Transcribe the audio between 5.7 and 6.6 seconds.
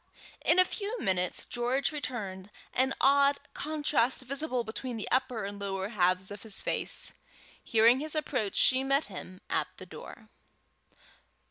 halves of his